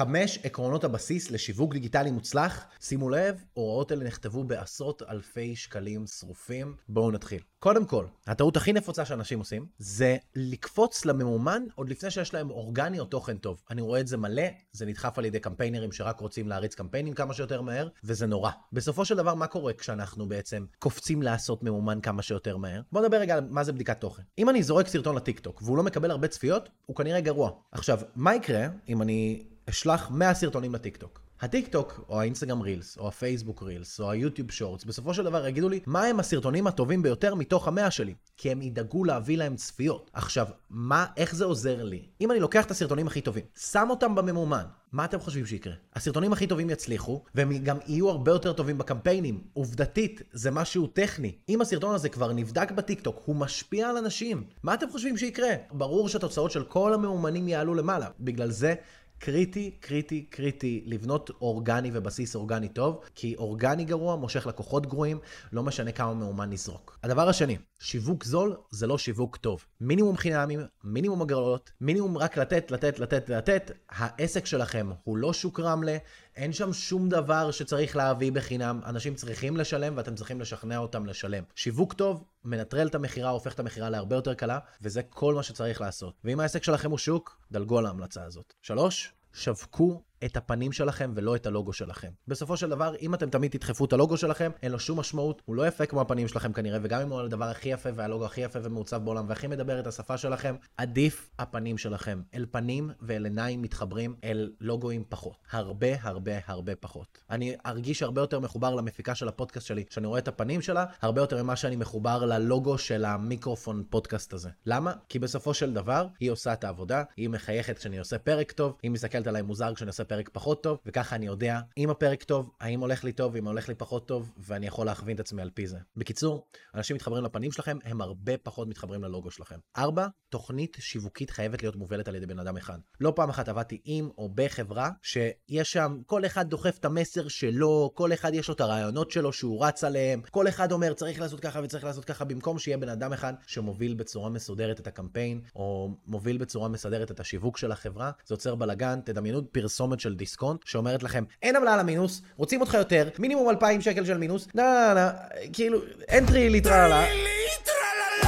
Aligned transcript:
חמש 0.00 0.38
עקרונות 0.42 0.84
הבסיס 0.84 1.30
לשיווק 1.30 1.72
דיגיטלי 1.72 2.10
מוצלח. 2.10 2.64
שימו 2.80 3.08
לב, 3.08 3.44
הוראות 3.52 3.92
אלה 3.92 4.04
נכתבו 4.04 4.44
בעשרות 4.44 5.02
אלפי 5.10 5.56
שקלים 5.56 6.06
שרופים. 6.06 6.74
בואו 6.88 7.10
נתחיל. 7.10 7.40
קודם 7.58 7.84
כל, 7.84 8.06
הטעות 8.26 8.56
הכי 8.56 8.72
נפוצה 8.72 9.04
שאנשים 9.04 9.38
עושים, 9.38 9.66
זה 9.78 10.16
לקפוץ 10.36 11.04
לממומן 11.04 11.62
עוד 11.74 11.88
לפני 11.88 12.10
שיש 12.10 12.34
להם 12.34 12.50
אורגני 12.50 13.00
או 13.00 13.04
תוכן 13.04 13.36
טוב. 13.36 13.62
אני 13.70 13.80
רואה 13.80 14.00
את 14.00 14.06
זה 14.06 14.16
מלא, 14.16 14.42
זה 14.72 14.86
נדחף 14.86 15.18
על 15.18 15.24
ידי 15.24 15.40
קמפיינרים 15.40 15.92
שרק 15.92 16.20
רוצים 16.20 16.48
להריץ 16.48 16.74
קמפיינים 16.74 17.14
כמה 17.14 17.34
שיותר 17.34 17.60
מהר, 17.60 17.88
וזה 18.04 18.26
נורא. 18.26 18.50
בסופו 18.72 19.04
של 19.04 19.16
דבר, 19.16 19.34
מה 19.34 19.46
קורה 19.46 19.72
כשאנחנו 19.72 20.28
בעצם 20.28 20.64
קופצים 20.78 21.22
לעשות 21.22 21.62
ממומן 21.62 22.00
כמה 22.00 22.22
שיותר 22.22 22.56
מהר? 22.56 22.80
בואו 22.92 23.04
נדבר 23.04 23.16
רגע 23.16 23.34
על 23.34 23.44
מה 23.50 23.64
זה 23.64 23.72
בדיקת 23.72 24.00
תוכן. 24.00 24.22
אם 24.38 24.50
אני 24.50 24.62
זורק 24.62 24.88
סרטון 24.88 25.16
לטיקטוק 25.16 25.62
והוא 25.62 25.76
לא 25.76 25.82
מקבל 25.82 26.10
הרבה 26.10 26.28
צפיות, 26.28 26.68
הוא 26.86 26.96
כנראה 26.96 27.20
גרוע. 27.20 27.50
עכשיו, 27.72 28.00
מה 28.16 28.34
יקרה 28.34 28.66
אם 28.88 29.02
אני 29.02 29.42
אשלח 29.70 30.10
100 30.10 30.34
סרטונים 30.34 30.74
לטיקטוק? 30.74 31.20
הטיקטוק, 31.40 32.04
או 32.08 32.20
האינסטגרם 32.20 32.60
Reels, 32.60 32.98
או 32.98 33.08
הפייסבוק 33.08 33.62
Reels, 33.62 34.00
או 34.00 34.10
היוטיוב 34.10 34.50
Shorts, 34.50 34.84
בסופו 34.84 35.14
של 35.14 35.24
דבר 35.24 35.46
יגידו 35.46 35.68
לי, 35.68 35.80
מה 35.86 36.04
הם 36.04 36.20
הסרטונים 36.20 36.66
הטובים 36.66 37.02
ביותר 37.02 37.34
מתוך 37.34 37.68
המאה 37.68 37.90
שלי? 37.90 38.14
כי 38.36 38.50
הם 38.50 38.62
ידאגו 38.62 39.04
להביא 39.04 39.38
להם 39.38 39.56
צפיות. 39.56 40.10
עכשיו, 40.12 40.46
מה, 40.70 41.06
איך 41.16 41.34
זה 41.34 41.44
עוזר 41.44 41.84
לי? 41.84 42.02
אם 42.20 42.30
אני 42.30 42.40
לוקח 42.40 42.64
את 42.64 42.70
הסרטונים 42.70 43.06
הכי 43.06 43.20
טובים, 43.20 43.44
שם 43.58 43.86
אותם 43.90 44.14
בממומן, 44.14 44.64
מה 44.92 45.04
אתם 45.04 45.20
חושבים 45.20 45.46
שיקרה? 45.46 45.74
הסרטונים 45.94 46.32
הכי 46.32 46.46
טובים 46.46 46.70
יצליחו, 46.70 47.24
והם 47.34 47.58
גם 47.58 47.78
יהיו 47.86 48.10
הרבה 48.10 48.30
יותר 48.30 48.52
טובים 48.52 48.78
בקמפיינים. 48.78 49.40
עובדתית, 49.52 50.22
זה 50.32 50.50
משהו 50.50 50.86
טכני. 50.86 51.32
אם 51.48 51.60
הסרטון 51.60 51.94
הזה 51.94 52.08
כבר 52.08 52.32
נבדק 52.32 52.70
בטיקטוק, 52.70 53.22
הוא 53.24 53.36
משפיע 53.36 53.88
על 53.88 53.96
אנשים. 53.96 54.44
מה 54.62 54.74
אתם 54.74 54.90
חושבים 54.90 55.16
שיקרה? 55.16 55.50
ברור 55.72 56.08
שהתוצאות 56.08 56.50
של 56.50 56.64
כל 56.64 56.94
הממומנים 56.94 57.48
יעלו 57.48 57.74
למעלה. 57.74 58.06
בגלל 58.20 58.50
זה 58.50 58.74
קריטי, 59.22 59.70
קריטי, 59.80 60.22
קריטי 60.22 60.82
לבנות 60.86 61.30
אורגני 61.40 61.90
ובסיס 61.94 62.36
אורגני 62.36 62.68
טוב, 62.68 63.00
כי 63.14 63.34
אורגני 63.36 63.84
גרוע 63.84 64.16
מושך 64.16 64.46
לקוחות 64.46 64.86
גרועים, 64.86 65.18
לא 65.52 65.62
משנה 65.62 65.92
כמה 65.92 66.14
מאומן 66.14 66.50
נזרוק. 66.50 66.98
הדבר 67.02 67.28
השני, 67.28 67.56
שיווק 67.80 68.24
זול 68.24 68.56
זה 68.70 68.86
לא 68.86 68.98
שיווק 68.98 69.36
טוב. 69.36 69.64
מינימום 69.80 70.16
חינמים, 70.16 70.60
מינימום 70.84 71.22
הגרלות, 71.22 71.70
מינימום 71.80 72.18
רק 72.18 72.36
לתת, 72.36 72.70
לתת, 72.70 72.98
לתת, 72.98 73.28
לתת. 73.28 73.70
העסק 73.88 74.46
שלכם 74.46 74.90
הוא 75.04 75.16
לא 75.16 75.32
שוק 75.32 75.60
רמלה, 75.60 75.96
אין 76.36 76.52
שם 76.52 76.72
שום 76.72 77.08
דבר 77.08 77.50
שצריך 77.50 77.96
להביא 77.96 78.32
בחינם. 78.32 78.80
אנשים 78.86 79.14
צריכים 79.14 79.56
לשלם 79.56 79.96
ואתם 79.96 80.14
צריכים 80.14 80.40
לשכנע 80.40 80.78
אותם 80.78 81.06
לשלם. 81.06 81.44
שיווק 81.54 81.92
טוב, 81.92 82.24
מנטרל 82.44 82.86
את 82.86 82.94
המכירה, 82.94 83.30
הופך 83.30 83.54
את 83.54 83.60
המכירה 83.60 83.90
להרבה 83.90 84.16
יותר 84.16 84.34
קלה, 84.34 84.58
וזה 84.82 85.02
כל 85.02 85.34
מה 85.34 85.42
שצריך 85.42 85.80
לעשות. 85.80 86.14
ואם 86.24 86.40
העסק 86.40 86.64
שלכם 86.64 86.90
הוא 86.90 86.98
שוק, 86.98 87.40
דלגו 87.52 87.78
על 87.78 87.86
ההמלצה 87.86 88.24
הזאת. 88.24 88.54
שלוש, 88.62 89.12
שווקו 89.32 90.02
את 90.24 90.36
הפנים 90.36 90.72
שלכם 90.72 91.12
ולא 91.14 91.36
את 91.36 91.46
הלוגו 91.46 91.72
שלכם. 91.72 92.08
בסופו 92.28 92.56
של 92.56 92.68
דבר, 92.68 92.94
אם 93.02 93.14
אתם 93.14 93.30
תמיד 93.30 93.50
תדחפו 93.50 93.84
את 93.84 93.92
הלוגו 93.92 94.16
שלכם, 94.16 94.50
אין 94.62 94.72
לו 94.72 94.78
שום 94.78 95.00
משמעות, 95.00 95.42
הוא 95.44 95.56
לא 95.56 95.66
יפה 95.66 95.86
כמו 95.86 96.00
הפנים 96.00 96.28
שלכם 96.28 96.52
כנראה, 96.52 96.78
וגם 96.82 97.00
אם 97.00 97.08
הוא 97.08 97.20
הדבר 97.20 97.44
הכי 97.44 97.68
יפה 97.68 97.88
והלוגו 97.94 98.24
הכי 98.26 98.40
יפה 98.40 98.58
ומעוצב 98.62 99.04
בעולם 99.04 99.24
והכי 99.28 99.46
מדבר 99.46 99.80
את 99.80 99.86
השפה 99.86 100.18
שלכם, 100.18 100.54
עדיף 100.76 101.30
הפנים 101.38 101.78
שלכם. 101.78 102.22
אל 102.34 102.46
פנים 102.50 102.90
ואל 103.00 103.24
עיניים 103.24 103.62
מתחברים, 103.62 104.14
אל 104.24 104.50
לוגוים 104.60 105.04
פחות. 105.08 105.36
הרבה 105.50 105.86
הרבה 106.00 106.32
הרבה 106.46 106.76
פחות. 106.76 107.18
אני 107.30 107.56
ארגיש 107.66 108.02
הרבה 108.02 108.20
יותר 108.20 108.40
מחובר 108.40 108.74
למפיקה 108.74 109.14
של 109.14 109.28
הפודקאסט 109.28 109.66
שלי, 109.66 109.84
שאני 109.90 110.06
רואה 110.06 110.18
את 110.18 110.28
הפנים 110.28 110.62
שלה, 110.62 110.84
הרבה 111.02 111.20
יותר 111.20 111.42
ממה 111.42 111.56
שאני 111.56 111.76
מחובר 111.76 112.24
ללוגו 112.24 112.78
של 112.78 113.04
המיקרופון 113.04 113.84
פודקאסט 113.90 114.32
הזה. 114.32 114.50
למה? 114.66 114.92
כי 115.08 115.18
בסופו 115.18 115.54
של 115.54 115.72
דבר, 115.72 116.06
היא 116.20 116.30
עושה 116.30 116.52
את 116.52 116.64
העבודה, 116.64 117.02
היא 117.16 117.28
מחייכת 117.28 117.78
כשאני 117.78 117.98
עושה 117.98 118.18
פרק 118.18 118.52
טוב, 118.52 118.76
היא 118.82 118.90
מסתכלת 118.90 119.26
עליי 119.26 119.42
מוזר 119.42 119.74
כשאני 119.74 119.88
עושה 119.88 120.04
פרק 120.10 120.28
פחות 120.28 120.62
טוב, 120.62 120.78
וככה 120.86 121.16
אני 121.16 121.26
יודע 121.26 121.60
אם 121.78 121.90
הפרק 121.90 122.22
טוב, 122.22 122.50
האם 122.60 122.80
הולך 122.80 123.04
לי 123.04 123.12
טוב, 123.12 123.36
אם 123.36 123.46
הולך 123.46 123.68
לי 123.68 123.74
פחות 123.74 124.08
טוב, 124.08 124.32
ואני 124.38 124.66
יכול 124.66 124.86
להכווין 124.86 125.14
את 125.14 125.20
עצמי 125.20 125.42
על 125.42 125.50
פי 125.54 125.66
זה. 125.66 125.78
בקיצור, 125.96 126.46
אנשים 126.74 126.96
מתחברים 126.96 127.24
לפנים 127.24 127.52
שלכם, 127.52 127.78
הם 127.84 128.00
הרבה 128.00 128.38
פחות 128.38 128.68
מתחברים 128.68 129.04
ללוגו 129.04 129.30
שלכם. 129.30 129.58
ארבע, 129.76 130.06
תוכנית 130.28 130.76
שיווקית 130.80 131.30
חייבת 131.30 131.62
להיות 131.62 131.76
מובלת 131.76 132.08
על 132.08 132.14
ידי 132.14 132.26
בן 132.26 132.38
אדם 132.38 132.56
אחד. 132.56 132.78
לא 133.00 133.12
פעם 133.16 133.30
אחת 133.30 133.48
עבדתי 133.48 133.80
עם 133.84 134.10
או 134.18 134.28
בחברה, 134.34 134.90
שיש 135.02 135.72
שם, 135.72 135.98
כל 136.06 136.26
אחד 136.26 136.50
דוחף 136.50 136.78
את 136.78 136.84
המסר 136.84 137.28
שלו, 137.28 137.90
כל 137.94 138.12
אחד 138.12 138.34
יש 138.34 138.48
לו 138.48 138.54
את 138.54 138.60
הרעיונות 138.60 139.10
שלו 139.10 139.32
שהוא 139.32 139.64
רץ 139.64 139.84
עליהם, 139.84 140.22
כל 140.30 140.48
אחד 140.48 140.72
אומר 140.72 140.94
צריך 140.94 141.20
לעשות 141.20 141.40
ככה 141.40 141.60
וצריך 141.62 141.84
לעשות 141.84 142.04
ככה, 142.04 142.24
במקום 142.24 142.58
שיהיה 142.58 142.78
בן 142.78 142.88
אדם 142.88 143.12
אחד 143.12 143.34
שמוביל 143.46 143.94
בצורה 143.94 144.30
מסודרת 144.30 144.80
את 144.80 144.86
הקמפיין, 144.86 145.40
או 145.56 145.90
מוביל 146.06 146.38
בצורה 146.38 146.68
מסודרת 146.68 147.10
את 147.10 147.20
השיווק 147.20 147.56
של 147.56 147.72
החברה, 147.72 148.10
זה 148.26 148.32
יוצר 148.32 148.54
בלאגן, 148.54 149.00
תדמיינו 149.00 149.52
פרסומת 149.52 149.99
של 150.00 150.14
דיסקונט 150.14 150.60
שאומרת 150.64 151.02
לכם, 151.02 151.24
אין 151.42 151.56
עמלה 151.56 151.74
על 151.74 151.80
המינוס, 151.80 152.22
רוצים 152.36 152.60
אותך 152.60 152.74
יותר, 152.74 153.08
מינימום 153.18 153.50
2,000 153.50 153.80
שקל 153.80 154.04
של 154.04 154.18
מינוס, 154.18 154.48
נה 154.54 154.62
נה 154.62 154.94
נה, 154.94 155.10
כאילו, 155.52 155.78
אין 156.08 156.26
טרילי 156.26 156.60
טרלה. 156.60 157.04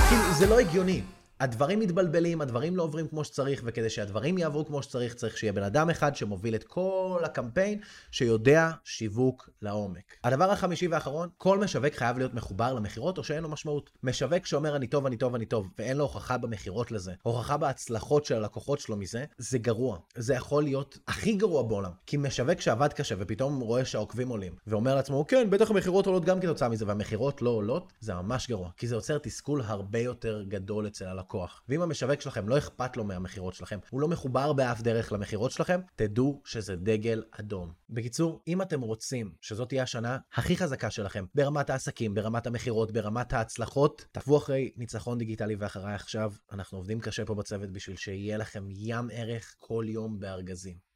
כאילו, 0.09 0.23
זה 0.39 0.47
לא 0.47 0.59
הגיוני. 0.59 1.03
הדברים 1.43 1.81
מתבלבלים, 1.81 2.41
הדברים 2.41 2.77
לא 2.77 2.83
עוברים 2.83 3.09
כמו 3.09 3.25
שצריך, 3.25 3.63
וכדי 3.65 3.91
שהדברים 3.91 4.39
יעברו 4.39 4.67
כמו 4.67 4.83
שצריך, 4.83 5.15
צריך 5.15 5.39
שיהיה 5.39 5.53
בן 5.53 5.63
אדם 5.63 5.91
אחד 5.91 6.17
שמוביל 6.17 6.55
את 6.55 6.65
כל 6.65 7.21
הקמפיין, 7.25 7.81
שיודע 8.11 8.71
שיווק 8.85 9.51
לעומק. 9.63 10.17
הדבר 10.25 10.51
החמישי 10.51 10.89
והאחרון, 10.89 11.29
כל 11.39 11.59
משווק 11.59 11.95
חייב 11.95 12.19
להיות 12.19 12.35
מחובר 12.35 12.75
למכירות 12.75 13.19
או 13.19 13.25
שאין 13.25 13.43
לו 13.43 13.49
משמעות. 13.49 13.91
משווק 14.03 14.47
שאומר 14.47 14.77
אני 14.77 14.87
טוב, 14.87 15.07
אני 15.07 15.17
טוב, 15.17 15.35
אני 15.35 15.47
טוב, 15.47 15.69
ואין 15.79 15.97
לו 15.97 16.05
הוכחה 16.05 16.39
במכירות 16.39 16.91
לזה, 16.91 17.13
הוכחה 17.23 17.57
בהצלחות 17.57 18.25
של 18.25 18.35
הלקוחות 18.35 18.79
שלו 18.79 18.97
מזה, 18.97 19.25
זה 19.39 19.59
גרוע. 19.59 19.99
זה 20.17 20.35
יכול 20.35 20.63
להיות 20.63 20.99
הכי 21.09 21.33
גרוע 21.33 21.63
בעולם. 21.63 21.91
כי 22.07 22.17
משווק 22.17 22.61
שעבד 22.61 22.93
קשה 22.93 23.15
ופתאום 23.19 23.61
רואה 23.61 23.85
שהעוקבים 23.85 24.29
עולים, 24.29 24.53
ואומר 24.67 24.95
לעצמו, 24.95 25.27
כן, 25.27 25.51
בטח 25.51 25.71
המכירות 25.71 26.07
עולות 26.07 26.25
גם 26.25 26.41
כתוצאה 26.41 26.69
מזה, 26.69 26.87
והמכירות 26.87 27.43
לא 27.43 27.51
עולות, 27.51 27.93
זה 28.01 28.15
ממש 28.15 28.49
גרוע. 28.49 28.71
כי 28.77 28.87
זה 28.87 28.95
יוצר 28.95 29.19
תסכול 29.19 29.63
הרבה 29.65 29.99
יותר 29.99 30.45
גדול 30.49 30.87
אצל 30.87 31.05
הלקוח. 31.05 31.32
לקוח. 31.33 31.63
ואם 31.69 31.83
המשווק 31.83 32.21
שלכם 32.21 32.49
לא 32.49 32.59
אכפת 32.59 32.97
לו 32.97 33.05
מהמכירות 33.05 33.55
שלכם, 33.55 33.79
הוא 33.91 34.01
לא 34.01 34.09
מחובר 34.09 34.53
באף 34.53 34.81
דרך 34.81 35.13
למכירות 35.13 35.51
שלכם, 35.51 35.81
תדעו 35.97 36.43
שזה 36.45 36.77
דגל 36.77 37.23
אדום. 37.31 37.73
בקיצור, 37.91 38.43
אם 38.49 38.63
אתם 38.63 38.81
רוצים 38.81 39.33
שזאת 39.41 39.69
תהיה 39.69 39.83
השנה 39.83 40.19
הכי 40.35 40.57
חזקה 40.57 40.91
שלכם, 40.91 41.25
ברמת 41.35 41.71
העסקים, 41.71 42.15
ברמת 42.15 42.47
המכירות, 42.47 42.93
ברמת 42.93 43.33
ההצלחות, 43.33 44.05
תעקבו 44.13 44.37
אחרי 44.37 44.73
ניצחון 44.77 45.19
דיגיטלי 45.19 45.55
ואחריי 45.55 45.95
עכשיו. 45.95 46.33
אנחנו 46.53 46.79
עובדים 46.79 47.01
קשה 47.01 47.25
פה 47.25 47.35
בצוות 47.35 47.71
בשביל 47.71 47.97
שיהיה 47.97 48.37
לכם 48.37 48.65
ים 48.71 49.09
ערך 49.13 49.55
כל 49.59 49.85
יום 49.89 50.21
בארגזים. 50.21 50.92